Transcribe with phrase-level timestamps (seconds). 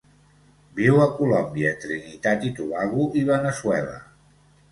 [0.79, 3.95] Viu a Colòmbia, Trinitat i Tobago i Veneçuela.